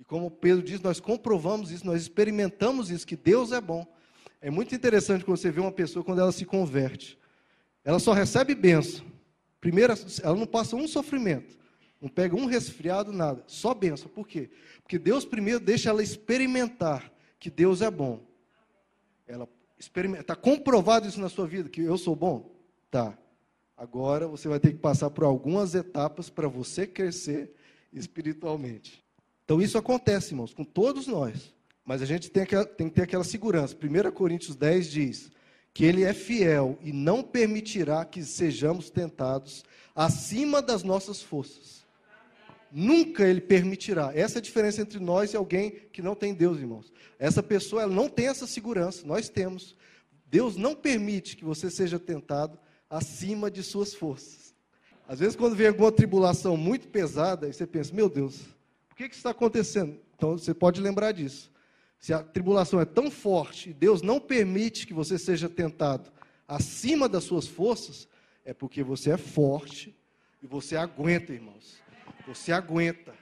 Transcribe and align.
E 0.00 0.04
como 0.04 0.30
Pedro 0.30 0.62
diz, 0.62 0.80
nós 0.80 0.98
comprovamos 0.98 1.70
isso, 1.70 1.86
nós 1.86 2.00
experimentamos 2.00 2.90
isso, 2.90 3.06
que 3.06 3.16
Deus 3.16 3.52
é 3.52 3.60
bom. 3.60 3.86
É 4.40 4.50
muito 4.50 4.74
interessante 4.74 5.22
quando 5.22 5.36
você 5.36 5.50
vê 5.50 5.60
uma 5.60 5.70
pessoa 5.70 6.02
quando 6.02 6.20
ela 6.20 6.32
se 6.32 6.46
converte. 6.46 7.18
Ela 7.84 7.98
só 7.98 8.12
recebe 8.14 8.54
bênção. 8.54 9.04
Primeiro, 9.60 9.92
ela 10.22 10.34
não 10.34 10.46
passa 10.46 10.74
um 10.74 10.88
sofrimento. 10.88 11.58
Não 12.00 12.08
pega 12.08 12.34
um 12.34 12.46
resfriado, 12.46 13.12
nada. 13.12 13.44
Só 13.46 13.74
bênção. 13.74 14.08
Por 14.08 14.26
quê? 14.26 14.48
Porque 14.82 14.98
Deus 14.98 15.26
primeiro 15.26 15.60
deixa 15.60 15.90
ela 15.90 16.02
experimentar 16.02 17.12
que 17.38 17.50
Deus 17.50 17.82
é 17.82 17.90
bom. 17.90 18.20
Ela 19.26 19.46
experimenta. 19.78 20.22
Está 20.22 20.34
comprovado 20.34 21.06
isso 21.06 21.20
na 21.20 21.28
sua 21.28 21.46
vida, 21.46 21.68
que 21.68 21.82
eu 21.82 21.98
sou 21.98 22.16
bom? 22.16 22.50
Tá. 22.90 23.18
Agora 23.76 24.26
você 24.26 24.48
vai 24.48 24.58
ter 24.58 24.72
que 24.72 24.78
passar 24.78 25.10
por 25.10 25.24
algumas 25.24 25.74
etapas 25.74 26.30
para 26.30 26.48
você 26.48 26.86
crescer 26.86 27.54
espiritualmente. 27.92 29.04
Então 29.50 29.60
isso 29.60 29.76
acontece, 29.76 30.32
irmãos, 30.32 30.54
com 30.54 30.62
todos 30.62 31.08
nós. 31.08 31.52
Mas 31.84 32.00
a 32.00 32.04
gente 32.04 32.30
tem, 32.30 32.44
aquela, 32.44 32.64
tem 32.64 32.88
que 32.88 32.94
ter 32.94 33.02
aquela 33.02 33.24
segurança. 33.24 33.74
1 33.74 34.12
Coríntios 34.12 34.54
10 34.54 34.88
diz 34.88 35.32
que 35.74 35.84
ele 35.84 36.04
é 36.04 36.12
fiel 36.12 36.78
e 36.80 36.92
não 36.92 37.20
permitirá 37.20 38.04
que 38.04 38.22
sejamos 38.22 38.90
tentados 38.90 39.64
acima 39.92 40.62
das 40.62 40.84
nossas 40.84 41.20
forças. 41.20 41.84
Nunca 42.70 43.26
ele 43.26 43.40
permitirá. 43.40 44.12
Essa 44.14 44.38
é 44.38 44.38
a 44.38 44.42
diferença 44.42 44.82
entre 44.82 45.00
nós 45.00 45.32
e 45.32 45.36
alguém 45.36 45.72
que 45.92 46.00
não 46.00 46.14
tem 46.14 46.32
Deus, 46.32 46.60
irmãos. 46.60 46.92
Essa 47.18 47.42
pessoa 47.42 47.82
ela 47.82 47.92
não 47.92 48.08
tem 48.08 48.28
essa 48.28 48.46
segurança, 48.46 49.04
nós 49.04 49.28
temos. 49.28 49.74
Deus 50.26 50.54
não 50.54 50.76
permite 50.76 51.36
que 51.36 51.44
você 51.44 51.68
seja 51.68 51.98
tentado 51.98 52.56
acima 52.88 53.50
de 53.50 53.64
suas 53.64 53.94
forças. 53.94 54.54
Às 55.08 55.18
vezes, 55.18 55.34
quando 55.34 55.56
vem 55.56 55.66
alguma 55.66 55.90
tribulação 55.90 56.56
muito 56.56 56.86
pesada, 56.86 57.52
você 57.52 57.66
pensa: 57.66 57.92
meu 57.92 58.08
Deus, 58.08 58.44
que, 59.00 59.08
que 59.08 59.14
está 59.14 59.30
acontecendo? 59.30 59.98
Então 60.14 60.36
você 60.36 60.52
pode 60.52 60.78
lembrar 60.78 61.12
disso. 61.12 61.50
Se 61.98 62.12
a 62.12 62.22
tribulação 62.22 62.80
é 62.80 62.84
tão 62.84 63.10
forte 63.10 63.70
e 63.70 63.72
Deus 63.72 64.02
não 64.02 64.20
permite 64.20 64.86
que 64.86 64.92
você 64.92 65.18
seja 65.18 65.48
tentado 65.48 66.10
acima 66.46 67.08
das 67.08 67.24
suas 67.24 67.46
forças, 67.46 68.06
é 68.44 68.52
porque 68.52 68.82
você 68.82 69.12
é 69.12 69.16
forte 69.16 69.96
e 70.42 70.46
você 70.46 70.76
aguenta, 70.76 71.32
irmãos. 71.32 71.78
Você 72.26 72.52
aguenta. 72.52 73.14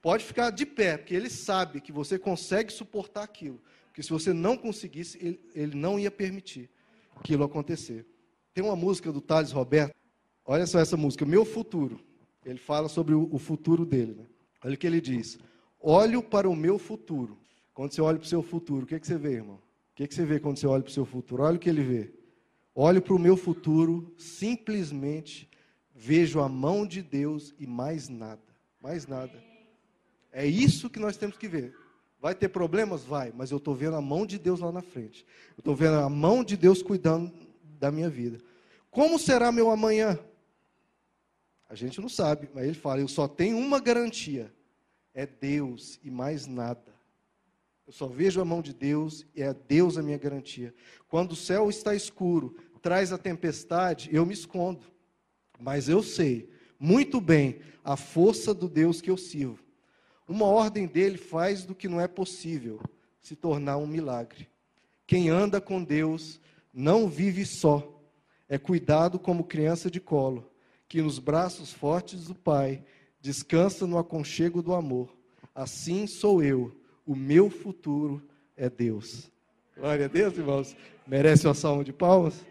Pode 0.00 0.24
ficar 0.24 0.50
de 0.50 0.64
pé, 0.64 0.96
porque 0.96 1.14
ele 1.14 1.28
sabe 1.28 1.80
que 1.80 1.92
você 1.92 2.18
consegue 2.18 2.72
suportar 2.72 3.22
aquilo. 3.22 3.60
Porque 3.86 4.02
se 4.02 4.10
você 4.10 4.32
não 4.32 4.56
conseguisse, 4.56 5.18
ele, 5.20 5.40
ele 5.54 5.76
não 5.76 5.98
ia 5.98 6.10
permitir 6.10 6.70
aquilo 7.14 7.44
acontecer. 7.44 8.06
Tem 8.54 8.64
uma 8.64 8.76
música 8.76 9.12
do 9.12 9.20
Thales 9.20 9.52
Roberto, 9.52 9.94
olha 10.44 10.66
só 10.66 10.78
essa 10.78 10.96
música, 10.96 11.26
Meu 11.26 11.44
Futuro. 11.44 12.00
Ele 12.44 12.58
fala 12.58 12.88
sobre 12.88 13.14
o, 13.14 13.28
o 13.30 13.38
futuro 13.38 13.84
dele. 13.84 14.14
Né? 14.14 14.26
Olha 14.64 14.74
o 14.74 14.78
que 14.78 14.86
ele 14.86 15.00
diz: 15.00 15.38
Olho 15.80 16.22
para 16.22 16.48
o 16.48 16.56
meu 16.56 16.78
futuro. 16.78 17.38
Quando 17.74 17.92
você 17.92 18.00
olha 18.00 18.18
para 18.18 18.26
o 18.26 18.28
seu 18.28 18.42
futuro, 18.42 18.84
o 18.84 18.86
que, 18.86 18.94
é 18.94 19.00
que 19.00 19.06
você 19.06 19.16
vê, 19.16 19.34
irmão? 19.34 19.56
O 19.56 19.94
que, 19.94 20.04
é 20.04 20.06
que 20.06 20.14
você 20.14 20.24
vê 20.24 20.38
quando 20.38 20.58
você 20.58 20.66
olha 20.66 20.82
para 20.82 20.90
o 20.90 20.92
seu 20.92 21.04
futuro? 21.04 21.42
Olha 21.42 21.56
o 21.56 21.58
que 21.58 21.68
ele 21.68 21.82
vê. 21.82 22.12
Olho 22.74 23.02
para 23.02 23.14
o 23.14 23.18
meu 23.18 23.36
futuro, 23.36 24.14
simplesmente 24.16 25.48
vejo 25.94 26.40
a 26.40 26.48
mão 26.48 26.86
de 26.86 27.02
Deus 27.02 27.54
e 27.58 27.66
mais 27.66 28.08
nada. 28.08 28.42
Mais 28.80 29.06
nada. 29.06 29.42
É 30.30 30.46
isso 30.46 30.88
que 30.88 30.98
nós 30.98 31.16
temos 31.16 31.36
que 31.36 31.48
ver. 31.48 31.74
Vai 32.20 32.34
ter 32.34 32.48
problemas? 32.48 33.04
Vai, 33.04 33.32
mas 33.36 33.50
eu 33.50 33.58
estou 33.58 33.74
vendo 33.74 33.96
a 33.96 34.00
mão 34.00 34.24
de 34.24 34.38
Deus 34.38 34.60
lá 34.60 34.70
na 34.70 34.80
frente. 34.80 35.26
Eu 35.56 35.60
estou 35.60 35.74
vendo 35.74 35.96
a 35.96 36.08
mão 36.08 36.44
de 36.44 36.56
Deus 36.56 36.82
cuidando 36.82 37.32
da 37.78 37.90
minha 37.90 38.08
vida. 38.08 38.38
Como 38.90 39.18
será 39.18 39.50
meu 39.50 39.70
amanhã? 39.70 40.18
A 41.72 41.74
gente 41.74 42.02
não 42.02 42.08
sabe, 42.10 42.50
mas 42.52 42.66
ele 42.66 42.74
fala: 42.74 43.00
eu 43.00 43.08
só 43.08 43.26
tenho 43.26 43.56
uma 43.56 43.80
garantia: 43.80 44.52
é 45.14 45.24
Deus 45.24 45.98
e 46.04 46.10
mais 46.10 46.46
nada. 46.46 46.92
Eu 47.86 47.94
só 47.94 48.06
vejo 48.06 48.42
a 48.42 48.44
mão 48.44 48.60
de 48.60 48.74
Deus 48.74 49.26
e 49.34 49.40
é 49.40 49.54
Deus 49.54 49.96
a 49.96 50.02
minha 50.02 50.18
garantia. 50.18 50.74
Quando 51.08 51.32
o 51.32 51.36
céu 51.36 51.70
está 51.70 51.94
escuro, 51.94 52.54
traz 52.82 53.10
a 53.10 53.16
tempestade, 53.16 54.10
eu 54.12 54.26
me 54.26 54.34
escondo. 54.34 54.84
Mas 55.58 55.88
eu 55.88 56.02
sei 56.02 56.50
muito 56.78 57.22
bem 57.22 57.60
a 57.82 57.96
força 57.96 58.52
do 58.52 58.68
Deus 58.68 59.00
que 59.00 59.10
eu 59.10 59.16
sirvo. 59.16 59.64
Uma 60.28 60.44
ordem 60.44 60.86
dele 60.86 61.16
faz 61.16 61.64
do 61.64 61.74
que 61.74 61.88
não 61.88 61.98
é 61.98 62.06
possível 62.06 62.82
se 63.18 63.34
tornar 63.34 63.78
um 63.78 63.86
milagre. 63.86 64.46
Quem 65.06 65.30
anda 65.30 65.58
com 65.58 65.82
Deus 65.82 66.38
não 66.70 67.08
vive 67.08 67.46
só, 67.46 67.98
é 68.46 68.58
cuidado 68.58 69.18
como 69.18 69.44
criança 69.44 69.90
de 69.90 70.00
colo, 70.00 70.51
que 70.92 71.00
nos 71.00 71.18
braços 71.18 71.72
fortes 71.72 72.26
do 72.26 72.34
Pai 72.34 72.84
descansa 73.18 73.86
no 73.86 73.96
aconchego 73.96 74.60
do 74.60 74.74
amor. 74.74 75.16
Assim 75.54 76.06
sou 76.06 76.42
eu, 76.42 76.78
o 77.06 77.16
meu 77.16 77.48
futuro 77.48 78.22
é 78.54 78.68
Deus. 78.68 79.32
Glória 79.74 80.04
a 80.04 80.08
Deus, 80.08 80.36
irmãos. 80.36 80.76
Merece 81.06 81.46
uma 81.46 81.54
salva 81.54 81.82
de 81.82 81.94
palmas? 81.94 82.44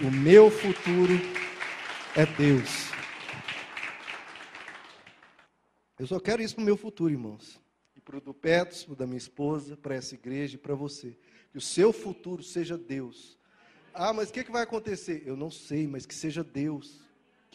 O 0.00 0.08
meu 0.08 0.52
futuro 0.52 1.14
é 2.14 2.24
Deus. 2.26 2.92
Eu 5.98 6.06
só 6.06 6.20
quero 6.20 6.40
isso 6.40 6.54
para 6.54 6.62
o 6.62 6.64
meu 6.64 6.76
futuro, 6.76 7.12
irmãos. 7.12 7.60
E 7.96 8.00
para 8.00 8.18
o 8.18 8.20
do 8.20 8.32
Petros, 8.32 8.84
para 8.84 8.92
o 8.92 8.96
da 8.96 9.04
minha 9.04 9.18
esposa, 9.18 9.76
para 9.76 9.96
essa 9.96 10.14
igreja 10.14 10.54
e 10.54 10.58
para 10.58 10.76
você. 10.76 11.18
Que 11.50 11.58
o 11.58 11.60
seu 11.60 11.92
futuro 11.92 12.44
seja 12.44 12.78
Deus. 12.78 13.36
Ah, 13.92 14.12
mas 14.12 14.28
o 14.28 14.32
que, 14.32 14.44
que 14.44 14.52
vai 14.52 14.62
acontecer? 14.62 15.24
Eu 15.26 15.36
não 15.36 15.50
sei, 15.50 15.88
mas 15.88 16.06
que 16.06 16.14
seja 16.14 16.44
Deus. 16.44 17.04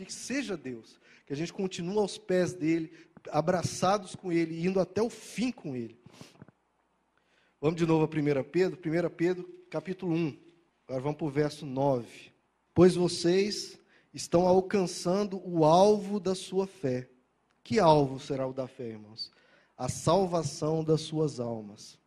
Que, 0.05 0.13
seja 0.13 0.57
Deus. 0.57 0.99
Que 1.25 1.33
a 1.33 1.35
gente 1.35 1.53
continue 1.53 1.97
aos 1.97 2.17
pés 2.17 2.53
dele, 2.53 2.91
abraçados 3.29 4.15
com 4.15 4.31
ele, 4.31 4.65
indo 4.65 4.79
até 4.79 5.01
o 5.01 5.09
fim 5.09 5.51
com 5.51 5.75
ele. 5.75 5.97
Vamos 7.59 7.77
de 7.77 7.85
novo 7.85 8.03
a 8.03 8.07
1 8.07 8.43
Pedro, 8.49 8.79
1 8.79 9.09
Pedro, 9.09 9.49
capítulo 9.69 10.13
1. 10.13 10.37
Agora 10.87 11.03
vamos 11.03 11.17
para 11.17 11.27
o 11.27 11.29
verso 11.29 11.65
9. 11.65 12.07
Pois 12.73 12.95
vocês 12.95 13.79
estão 14.13 14.47
alcançando 14.47 15.41
o 15.45 15.63
alvo 15.63 16.19
da 16.19 16.33
sua 16.35 16.65
fé 16.65 17.07
que 17.63 17.79
alvo 17.79 18.19
será 18.19 18.47
o 18.47 18.53
da 18.53 18.67
fé, 18.67 18.89
irmãos? 18.89 19.31
A 19.77 19.87
salvação 19.87 20.83
das 20.83 21.01
suas 21.01 21.39
almas. 21.39 21.99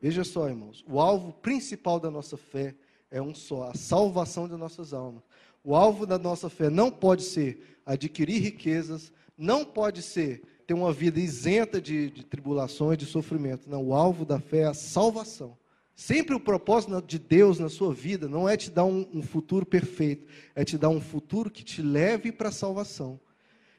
Veja 0.00 0.22
só, 0.22 0.48
irmãos, 0.48 0.84
o 0.86 1.00
alvo 1.00 1.32
principal 1.32 1.98
da 1.98 2.10
nossa 2.10 2.36
fé 2.36 2.74
é 3.10 3.20
um 3.20 3.34
só, 3.34 3.64
a 3.64 3.74
salvação 3.74 4.46
das 4.46 4.58
nossas 4.58 4.92
almas. 4.92 5.22
O 5.62 5.74
alvo 5.74 6.06
da 6.06 6.18
nossa 6.18 6.48
fé 6.48 6.70
não 6.70 6.90
pode 6.90 7.22
ser 7.22 7.78
adquirir 7.84 8.40
riquezas, 8.40 9.12
não 9.36 9.64
pode 9.64 10.02
ser 10.02 10.42
ter 10.66 10.74
uma 10.74 10.92
vida 10.92 11.18
isenta 11.18 11.80
de, 11.80 12.10
de 12.10 12.24
tribulações, 12.24 12.98
de 12.98 13.06
sofrimento. 13.06 13.70
Não, 13.70 13.86
o 13.86 13.94
alvo 13.94 14.24
da 14.24 14.38
fé 14.38 14.58
é 14.58 14.66
a 14.66 14.74
salvação. 14.74 15.56
Sempre 15.94 16.34
o 16.34 16.40
propósito 16.40 17.02
de 17.02 17.18
Deus 17.18 17.58
na 17.58 17.68
sua 17.68 17.92
vida 17.92 18.28
não 18.28 18.48
é 18.48 18.56
te 18.56 18.70
dar 18.70 18.84
um, 18.84 19.08
um 19.12 19.22
futuro 19.22 19.66
perfeito, 19.66 20.26
é 20.54 20.64
te 20.64 20.78
dar 20.78 20.90
um 20.90 21.00
futuro 21.00 21.50
que 21.50 21.64
te 21.64 21.82
leve 21.82 22.30
para 22.30 22.50
a 22.50 22.52
salvação. 22.52 23.18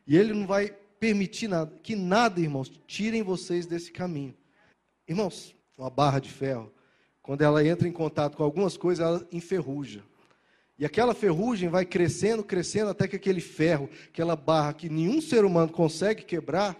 E 0.05 0.17
Ele 0.17 0.33
não 0.33 0.45
vai 0.45 0.75
permitir 0.99 1.47
nada, 1.47 1.71
que 1.81 1.95
nada, 1.95 2.41
irmãos, 2.41 2.69
tirem 2.85 3.23
vocês 3.23 3.65
desse 3.65 3.91
caminho. 3.91 4.35
Irmãos, 5.07 5.55
uma 5.77 5.89
barra 5.89 6.19
de 6.19 6.29
ferro, 6.29 6.73
quando 7.21 7.41
ela 7.41 7.65
entra 7.65 7.87
em 7.87 7.91
contato 7.91 8.35
com 8.35 8.43
algumas 8.43 8.75
coisas, 8.75 9.05
ela 9.05 9.27
enferruja. 9.31 10.03
E 10.79 10.85
aquela 10.85 11.13
ferrugem 11.13 11.67
vai 11.67 11.85
crescendo, 11.85 12.41
crescendo, 12.41 12.89
até 12.89 13.05
que 13.05 13.17
aquele 13.17 13.41
ferro, 13.41 13.89
aquela 14.07 14.33
barra 14.33 14.73
que 14.73 14.87
nenhum 14.87 15.19
ser 15.19 15.43
humano 15.43 15.73
consegue 15.73 16.23
quebrar, 16.23 16.73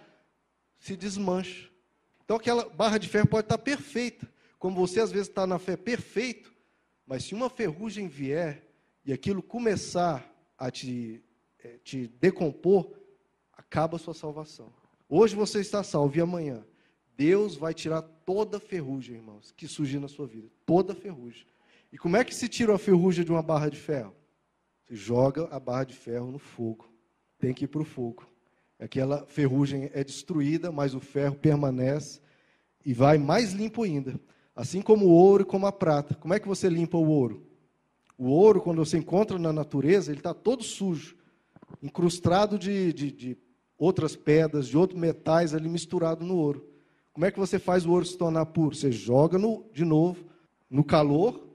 se 0.79 0.95
desmancha. 0.95 1.69
Então 2.23 2.37
aquela 2.37 2.69
barra 2.69 2.97
de 2.97 3.09
ferro 3.09 3.27
pode 3.27 3.45
estar 3.45 3.57
perfeita, 3.57 4.25
como 4.57 4.77
você 4.77 5.01
às 5.01 5.11
vezes 5.11 5.27
está 5.27 5.45
na 5.45 5.59
fé 5.59 5.75
perfeito, 5.75 6.53
mas 7.05 7.25
se 7.25 7.35
uma 7.35 7.49
ferrugem 7.49 8.07
vier 8.07 8.63
e 9.03 9.11
aquilo 9.11 9.43
começar 9.43 10.33
a 10.57 10.71
te, 10.71 11.21
é, 11.61 11.77
te 11.83 12.07
decompor, 12.07 12.89
acaba 13.51 13.97
a 13.97 13.99
sua 13.99 14.13
salvação. 14.13 14.71
Hoje 15.09 15.35
você 15.35 15.59
está 15.59 15.83
salvo 15.83 16.17
e 16.17 16.21
amanhã 16.21 16.65
Deus 17.17 17.57
vai 17.57 17.73
tirar 17.73 18.01
toda 18.01 18.61
ferrugem, 18.61 19.17
irmãos, 19.17 19.51
que 19.51 19.67
surgir 19.67 19.99
na 19.99 20.07
sua 20.07 20.25
vida. 20.25 20.47
Toda 20.65 20.95
ferrugem. 20.95 21.45
E 21.91 21.97
como 21.97 22.17
é 22.17 22.23
que 22.23 22.35
se 22.35 22.47
tira 22.47 22.75
a 22.75 22.77
ferrugem 22.77 23.25
de 23.25 23.31
uma 23.31 23.41
barra 23.41 23.69
de 23.69 23.77
ferro? 23.77 24.15
Você 24.83 24.95
joga 24.95 25.47
a 25.51 25.59
barra 25.59 25.85
de 25.85 25.95
ferro 25.95 26.31
no 26.31 26.39
fogo. 26.39 26.89
Tem 27.39 27.53
que 27.53 27.65
ir 27.65 27.67
para 27.67 27.81
o 27.81 27.85
fogo. 27.85 28.27
Aquela 28.79 29.25
ferrugem 29.25 29.89
é 29.93 30.03
destruída, 30.03 30.71
mas 30.71 30.93
o 30.93 30.99
ferro 30.99 31.35
permanece 31.35 32.21
e 32.85 32.93
vai 32.93 33.17
mais 33.17 33.51
limpo 33.51 33.83
ainda. 33.83 34.19
Assim 34.55 34.81
como 34.81 35.05
o 35.05 35.09
ouro 35.09 35.43
e 35.43 35.45
como 35.45 35.65
a 35.65 35.71
prata. 35.71 36.15
Como 36.15 36.33
é 36.33 36.39
que 36.39 36.47
você 36.47 36.69
limpa 36.69 36.97
o 36.97 37.09
ouro? 37.09 37.45
O 38.17 38.27
ouro, 38.27 38.61
quando 38.61 38.83
você 38.83 38.97
encontra 38.97 39.39
na 39.39 39.51
natureza, 39.51 40.11
ele 40.11 40.19
está 40.19 40.33
todo 40.33 40.63
sujo, 40.63 41.15
incrustado 41.81 42.59
de, 42.59 42.91
de, 42.91 43.11
de 43.11 43.37
outras 43.77 44.15
pedras, 44.15 44.67
de 44.67 44.77
outros 44.77 44.99
metais 44.99 45.53
ali 45.53 45.69
misturado 45.69 46.25
no 46.25 46.35
ouro. 46.35 46.67
Como 47.13 47.25
é 47.25 47.31
que 47.31 47.39
você 47.39 47.57
faz 47.57 47.85
o 47.85 47.91
ouro 47.91 48.05
se 48.05 48.17
tornar 48.17 48.45
puro? 48.47 48.75
Você 48.75 48.91
joga 48.91 49.37
no, 49.37 49.65
de 49.73 49.85
novo 49.85 50.25
no 50.69 50.83
calor, 50.83 51.48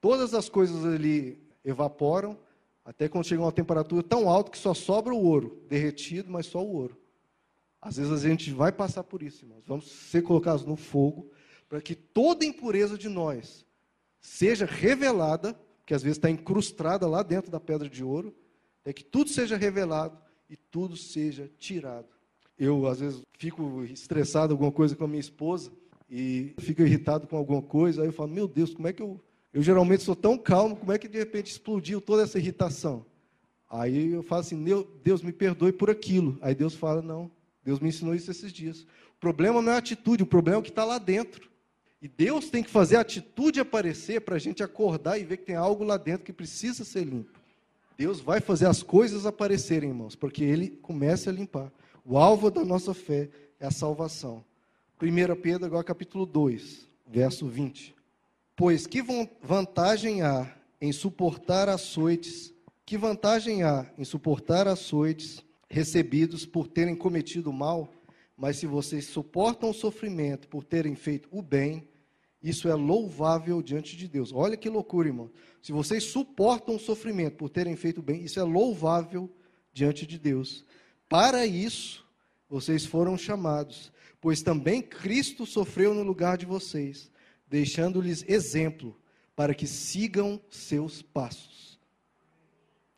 todas 0.00 0.34
as 0.34 0.48
coisas 0.48 0.84
ali 0.84 1.38
evaporam, 1.64 2.38
até 2.84 3.08
quando 3.08 3.26
chega 3.26 3.42
uma 3.42 3.52
temperatura 3.52 4.02
tão 4.02 4.28
alta 4.28 4.50
que 4.50 4.58
só 4.58 4.74
sobra 4.74 5.14
o 5.14 5.22
ouro 5.22 5.62
derretido, 5.68 6.30
mas 6.30 6.46
só 6.46 6.64
o 6.64 6.72
ouro. 6.74 6.96
Às 7.80 7.96
vezes 7.96 8.12
a 8.12 8.28
gente 8.28 8.52
vai 8.52 8.72
passar 8.72 9.04
por 9.04 9.22
isso, 9.22 9.44
irmãos. 9.44 9.64
Vamos 9.66 9.90
ser 9.90 10.22
colocados 10.22 10.64
no 10.64 10.76
fogo 10.76 11.30
para 11.68 11.80
que 11.80 11.94
toda 11.94 12.44
impureza 12.44 12.98
de 12.98 13.08
nós 13.08 13.64
seja 14.20 14.66
revelada, 14.66 15.58
que 15.86 15.94
às 15.94 16.02
vezes 16.02 16.18
está 16.18 16.28
incrustada 16.28 17.06
lá 17.06 17.22
dentro 17.22 17.50
da 17.50 17.60
pedra 17.60 17.88
de 17.88 18.04
ouro, 18.04 18.34
é 18.84 18.92
que 18.92 19.04
tudo 19.04 19.30
seja 19.30 19.56
revelado 19.56 20.18
e 20.48 20.56
tudo 20.56 20.96
seja 20.96 21.50
tirado. 21.58 22.08
Eu, 22.58 22.86
às 22.86 23.00
vezes, 23.00 23.22
fico 23.38 23.84
estressado 23.84 24.48
com 24.48 24.64
alguma 24.64 24.72
coisa 24.72 24.96
com 24.96 25.04
a 25.04 25.08
minha 25.08 25.20
esposa 25.20 25.72
e 26.10 26.54
fico 26.58 26.82
irritado 26.82 27.26
com 27.26 27.36
alguma 27.36 27.62
coisa, 27.62 28.02
aí 28.02 28.08
eu 28.08 28.12
falo, 28.12 28.30
meu 28.30 28.48
Deus, 28.48 28.74
como 28.74 28.88
é 28.88 28.92
que 28.92 29.00
eu. 29.00 29.20
Eu 29.52 29.62
geralmente 29.62 30.02
sou 30.02 30.14
tão 30.14 30.38
calmo, 30.38 30.76
como 30.76 30.92
é 30.92 30.98
que 30.98 31.08
de 31.08 31.18
repente 31.18 31.50
explodiu 31.50 32.00
toda 32.00 32.22
essa 32.22 32.38
irritação? 32.38 33.04
Aí 33.68 34.12
eu 34.12 34.22
falo 34.22 34.40
assim, 34.40 34.64
Deus 35.02 35.22
me 35.22 35.32
perdoe 35.32 35.72
por 35.72 35.90
aquilo. 35.90 36.38
Aí 36.40 36.54
Deus 36.54 36.74
fala, 36.74 37.02
não, 37.02 37.30
Deus 37.64 37.80
me 37.80 37.88
ensinou 37.88 38.14
isso 38.14 38.30
esses 38.30 38.52
dias. 38.52 38.82
O 39.16 39.20
problema 39.20 39.60
não 39.60 39.72
é 39.72 39.74
a 39.74 39.78
atitude, 39.78 40.22
o 40.22 40.26
problema 40.26 40.56
é 40.56 40.60
o 40.60 40.62
que 40.62 40.70
está 40.70 40.84
lá 40.84 40.98
dentro. 40.98 41.50
E 42.02 42.08
Deus 42.08 42.48
tem 42.48 42.62
que 42.62 42.70
fazer 42.70 42.96
a 42.96 43.00
atitude 43.00 43.60
aparecer 43.60 44.22
para 44.22 44.36
a 44.36 44.38
gente 44.38 44.62
acordar 44.62 45.18
e 45.18 45.24
ver 45.24 45.36
que 45.36 45.44
tem 45.44 45.56
algo 45.56 45.84
lá 45.84 45.96
dentro 45.96 46.24
que 46.24 46.32
precisa 46.32 46.84
ser 46.84 47.04
limpo. 47.04 47.38
Deus 47.98 48.20
vai 48.20 48.40
fazer 48.40 48.66
as 48.66 48.82
coisas 48.82 49.26
aparecerem, 49.26 49.90
irmãos, 49.90 50.16
porque 50.16 50.42
Ele 50.42 50.68
começa 50.68 51.28
a 51.28 51.32
limpar. 51.32 51.70
O 52.04 52.16
alvo 52.16 52.50
da 52.50 52.64
nossa 52.64 52.94
fé 52.94 53.28
é 53.58 53.66
a 53.66 53.70
salvação. 53.70 54.42
1 55.02 55.40
Pedro, 55.40 55.66
agora 55.66 55.84
capítulo 55.84 56.24
2, 56.24 56.88
verso 57.06 57.46
20. 57.46 57.94
Pois 58.60 58.86
que 58.86 59.02
vantagem 59.42 60.20
há 60.20 60.54
em 60.82 60.92
suportar 60.92 61.66
açoites, 61.66 62.52
que 62.84 62.98
vantagem 62.98 63.62
há 63.62 63.90
em 63.96 64.04
suportar 64.04 64.68
açoites 64.68 65.42
recebidos 65.66 66.44
por 66.44 66.68
terem 66.68 66.94
cometido 66.94 67.50
mal, 67.54 67.90
mas 68.36 68.58
se 68.58 68.66
vocês 68.66 69.06
suportam 69.06 69.70
o 69.70 69.72
sofrimento 69.72 70.46
por 70.46 70.62
terem 70.62 70.94
feito 70.94 71.26
o 71.32 71.40
bem, 71.40 71.88
isso 72.42 72.68
é 72.68 72.74
louvável 72.74 73.62
diante 73.62 73.96
de 73.96 74.06
Deus. 74.06 74.30
Olha 74.30 74.58
que 74.58 74.68
loucura, 74.68 75.08
irmão. 75.08 75.30
Se 75.62 75.72
vocês 75.72 76.04
suportam 76.04 76.76
o 76.76 76.78
sofrimento 76.78 77.36
por 77.36 77.48
terem 77.48 77.76
feito 77.76 78.02
bem, 78.02 78.24
isso 78.24 78.38
é 78.38 78.42
louvável 78.42 79.30
diante 79.72 80.06
de 80.06 80.18
Deus. 80.18 80.66
Para 81.08 81.46
isso, 81.46 82.06
vocês 82.46 82.84
foram 82.84 83.16
chamados, 83.16 83.90
pois 84.20 84.42
também 84.42 84.82
Cristo 84.82 85.46
sofreu 85.46 85.94
no 85.94 86.02
lugar 86.02 86.36
de 86.36 86.44
vocês, 86.44 87.10
deixando-lhes 87.50 88.24
exemplo 88.28 88.96
para 89.34 89.54
que 89.54 89.66
sigam 89.66 90.40
seus 90.48 91.02
passos. 91.02 91.78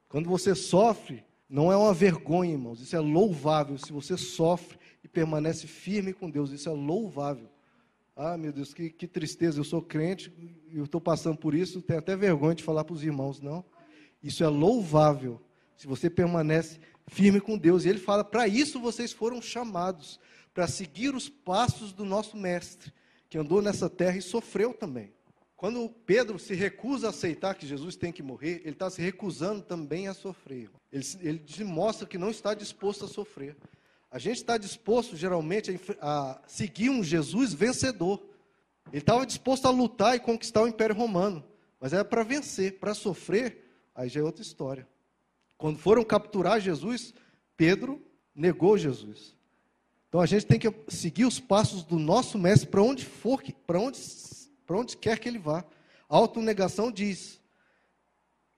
Quando 0.08 0.28
você 0.28 0.54
sofre, 0.54 1.24
não 1.48 1.72
é 1.72 1.76
uma 1.76 1.94
vergonha, 1.94 2.52
irmãos, 2.52 2.80
isso 2.80 2.94
é 2.94 3.00
louvável. 3.00 3.78
Se 3.78 3.90
você 3.92 4.16
sofre 4.16 4.78
e 5.02 5.08
permanece 5.08 5.66
firme 5.66 6.12
com 6.12 6.28
Deus, 6.28 6.50
isso 6.50 6.68
é 6.68 6.72
louvável. 6.72 7.48
Ah, 8.14 8.36
meu 8.36 8.52
Deus, 8.52 8.74
que, 8.74 8.90
que 8.90 9.08
tristeza, 9.08 9.58
eu 9.58 9.64
sou 9.64 9.80
crente, 9.80 10.30
eu 10.70 10.84
estou 10.84 11.00
passando 11.00 11.38
por 11.38 11.54
isso, 11.54 11.80
tenho 11.80 11.98
até 11.98 12.14
vergonha 12.14 12.54
de 12.54 12.62
falar 12.62 12.84
para 12.84 12.94
os 12.94 13.02
irmãos, 13.02 13.40
não. 13.40 13.64
Isso 14.22 14.44
é 14.44 14.48
louvável, 14.48 15.40
se 15.76 15.86
você 15.86 16.10
permanece 16.10 16.78
firme 17.06 17.40
com 17.40 17.56
Deus. 17.56 17.84
E 17.84 17.88
ele 17.88 17.98
fala: 17.98 18.22
para 18.22 18.46
isso 18.46 18.78
vocês 18.78 19.12
foram 19.12 19.40
chamados, 19.40 20.20
para 20.52 20.66
seguir 20.66 21.14
os 21.14 21.28
passos 21.28 21.92
do 21.92 22.04
nosso 22.04 22.36
Mestre, 22.36 22.92
que 23.32 23.38
andou 23.38 23.62
nessa 23.62 23.88
terra 23.88 24.18
e 24.18 24.20
sofreu 24.20 24.74
também. 24.74 25.10
Quando 25.56 25.88
Pedro 25.88 26.38
se 26.38 26.52
recusa 26.52 27.06
a 27.06 27.10
aceitar 27.10 27.54
que 27.54 27.66
Jesus 27.66 27.96
tem 27.96 28.12
que 28.12 28.22
morrer, 28.22 28.60
ele 28.62 28.72
está 28.72 28.90
se 28.90 29.00
recusando 29.00 29.62
também 29.62 30.06
a 30.06 30.12
sofrer. 30.12 30.68
Ele, 30.92 31.06
ele 31.22 31.64
mostra 31.64 32.06
que 32.06 32.18
não 32.18 32.28
está 32.28 32.52
disposto 32.52 33.06
a 33.06 33.08
sofrer. 33.08 33.56
A 34.10 34.18
gente 34.18 34.36
está 34.36 34.58
disposto, 34.58 35.16
geralmente, 35.16 35.80
a, 35.98 36.32
a 36.32 36.42
seguir 36.46 36.90
um 36.90 37.02
Jesus 37.02 37.54
vencedor. 37.54 38.22
Ele 38.92 38.98
estava 38.98 39.24
disposto 39.24 39.64
a 39.64 39.70
lutar 39.70 40.14
e 40.14 40.20
conquistar 40.20 40.60
o 40.60 40.68
Império 40.68 40.94
Romano, 40.94 41.42
mas 41.80 41.94
era 41.94 42.04
para 42.04 42.22
vencer, 42.22 42.78
para 42.80 42.92
sofrer, 42.92 43.64
aí 43.94 44.10
já 44.10 44.20
é 44.20 44.24
outra 44.24 44.42
história. 44.42 44.86
Quando 45.56 45.78
foram 45.78 46.04
capturar 46.04 46.60
Jesus, 46.60 47.14
Pedro 47.56 47.98
negou 48.34 48.76
Jesus. 48.76 49.34
Então 50.12 50.20
a 50.20 50.26
gente 50.26 50.44
tem 50.44 50.58
que 50.58 50.70
seguir 50.88 51.24
os 51.24 51.40
passos 51.40 51.82
do 51.82 51.98
nosso 51.98 52.38
mestre 52.38 52.68
para 52.68 52.82
onde 52.82 53.02
for, 53.02 53.42
para 53.66 53.80
onde, 53.80 53.98
para 54.66 54.76
onde 54.76 54.94
quer 54.94 55.18
que 55.18 55.26
ele 55.26 55.38
vá. 55.38 55.64
A 56.06 56.14
autonegação 56.14 56.92
diz, 56.92 57.40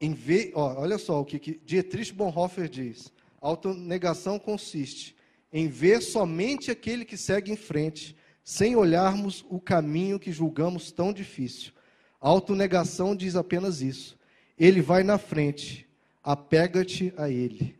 em 0.00 0.12
vez, 0.12 0.50
ó, 0.52 0.80
olha 0.80 0.98
só 0.98 1.20
o 1.20 1.24
que, 1.24 1.38
que 1.38 1.60
Dietrich 1.64 2.12
Bonhoeffer 2.12 2.68
diz. 2.68 3.12
A 3.40 3.46
autonegação 3.46 4.36
consiste 4.36 5.14
em 5.52 5.68
ver 5.68 6.02
somente 6.02 6.72
aquele 6.72 7.04
que 7.04 7.16
segue 7.16 7.52
em 7.52 7.56
frente, 7.56 8.16
sem 8.42 8.74
olharmos 8.74 9.46
o 9.48 9.60
caminho 9.60 10.18
que 10.18 10.32
julgamos 10.32 10.90
tão 10.90 11.12
difícil. 11.12 11.72
A 12.20 12.28
autonegação 12.28 13.14
diz 13.14 13.36
apenas 13.36 13.80
isso. 13.80 14.18
Ele 14.58 14.82
vai 14.82 15.04
na 15.04 15.18
frente, 15.18 15.88
apega-te 16.20 17.14
a 17.16 17.30
ele. 17.30 17.78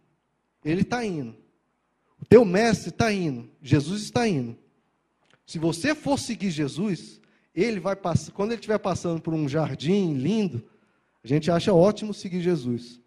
Ele 0.65 0.83
está 0.83 1.05
indo. 1.05 1.44
Teu 2.29 2.45
mestre 2.45 2.91
está 2.91 3.13
indo. 3.13 3.51
Jesus 3.61 4.03
está 4.03 4.27
indo. 4.27 4.57
Se 5.47 5.59
você 5.59 5.95
for 5.95 6.19
seguir 6.19 6.51
Jesus, 6.51 7.21
ele 7.55 7.79
vai 7.79 7.95
passar. 7.95 8.33
Quando 8.33 8.53
ele 8.53 8.61
estiver 8.61 8.79
passando 8.79 9.21
por 9.21 9.35
um 9.35 9.49
jardim 9.49 10.15
lindo, 10.15 10.65
a 11.23 11.29
gente 11.29 11.51
acha 11.51 11.73
ótimo 11.73 12.13
seguir 12.13 12.41
Jesus. 12.41 13.01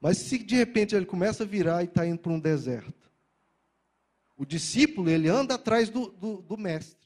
Mas 0.00 0.18
se 0.18 0.38
de 0.38 0.54
repente 0.54 0.94
ele 0.94 1.06
começa 1.06 1.44
a 1.44 1.46
virar 1.46 1.82
e 1.82 1.86
está 1.86 2.06
indo 2.06 2.18
para 2.18 2.32
um 2.32 2.40
deserto, 2.40 2.92
o 4.36 4.44
discípulo, 4.44 5.08
ele 5.08 5.28
anda 5.28 5.54
atrás 5.54 5.88
do, 5.88 6.08
do, 6.08 6.42
do 6.42 6.56
mestre. 6.58 6.98